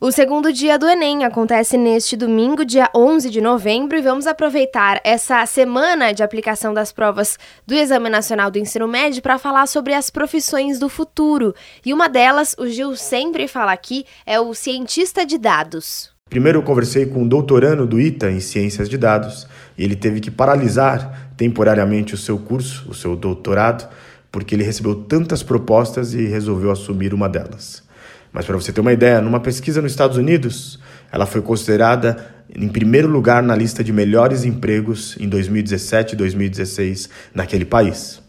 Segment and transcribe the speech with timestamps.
[0.00, 5.00] O segundo dia do Enem acontece neste domingo, dia 11 de novembro, e vamos aproveitar
[5.02, 7.36] essa semana de aplicação das provas
[7.66, 11.52] do Exame Nacional do Ensino Médio para falar sobre as profissões do futuro.
[11.84, 16.10] E uma delas, o Gil sempre fala aqui, é o cientista de dados.
[16.30, 20.20] Primeiro eu conversei com um doutorando do ITA em Ciências de Dados, e ele teve
[20.20, 23.88] que paralisar temporariamente o seu curso, o seu doutorado,
[24.30, 27.87] porque ele recebeu tantas propostas e resolveu assumir uma delas.
[28.32, 30.78] Mas para você ter uma ideia, numa pesquisa nos Estados Unidos,
[31.10, 37.08] ela foi considerada em primeiro lugar na lista de melhores empregos em 2017 e 2016
[37.34, 38.20] naquele país.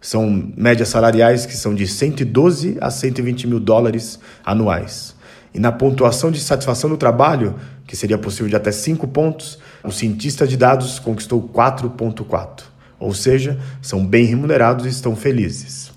[0.00, 5.14] São médias salariais que são de 112 a 120 mil dólares anuais.
[5.52, 9.90] E na pontuação de satisfação do trabalho, que seria possível de até 5 pontos, o
[9.90, 12.62] cientista de dados conquistou 4,4.
[12.98, 15.90] Ou seja, são bem remunerados e estão felizes.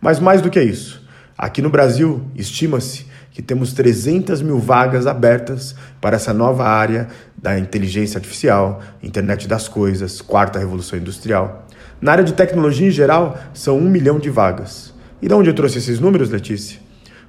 [0.00, 1.01] Mas mais do que isso,
[1.42, 7.58] Aqui no Brasil, estima-se que temos 300 mil vagas abertas para essa nova área da
[7.58, 11.66] inteligência artificial, internet das coisas, quarta revolução industrial.
[12.00, 14.94] Na área de tecnologia em geral, são um milhão de vagas.
[15.20, 16.78] E de onde eu trouxe esses números, Letícia?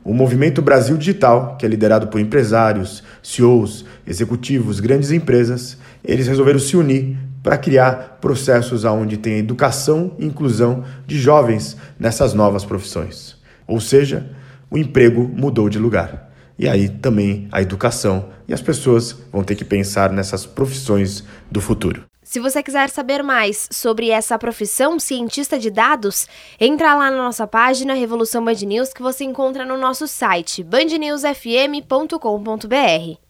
[0.04, 6.60] O Movimento Brasil Digital, que é liderado por empresários, CEOs, executivos, grandes empresas, eles resolveram
[6.60, 13.42] se unir para criar processos onde tem educação e inclusão de jovens nessas novas profissões.
[13.68, 14.30] Ou seja,
[14.70, 16.32] o emprego mudou de lugar.
[16.58, 21.60] E aí também a educação e as pessoas vão ter que pensar nessas profissões do
[21.60, 22.04] futuro.
[22.24, 26.28] Se você quiser saber mais sobre essa profissão, cientista de dados,
[26.60, 33.23] entra lá na nossa página Revolução Band News que você encontra no nosso site bandnewsfm.com.br.